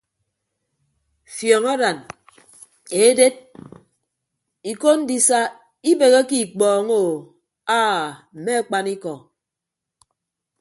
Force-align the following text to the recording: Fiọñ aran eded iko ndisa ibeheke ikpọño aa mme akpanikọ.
Fiọñ 1.35 1.63
aran 1.73 1.97
eded 3.05 3.35
iko 4.71 4.89
ndisa 5.01 5.39
ibeheke 5.91 6.37
ikpọño 6.45 6.99
aa 7.79 7.99
mme 8.37 8.53
akpanikọ. 8.61 9.13